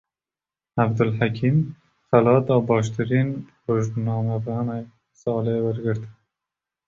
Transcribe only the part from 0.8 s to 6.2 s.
Abdulhekîm, xelata baştirîn rojnamevanê salê wergirt